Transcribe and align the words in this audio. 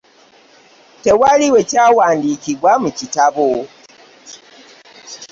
Tewali 1.03 1.47
we 1.53 1.61
kyawandiikibwa 1.69 2.71
mu 2.81 2.89
bitabo. 2.97 3.47